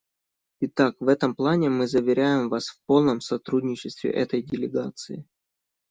Итак, 0.61 0.95
в 0.99 1.07
этом 1.09 1.35
плане 1.35 1.69
мы 1.69 1.85
заверяем 1.87 2.49
Вас 2.49 2.69
в 2.69 2.79
полном 2.87 3.21
сотрудничестве 3.21 4.09
этой 4.09 4.41
делегации. 4.41 5.27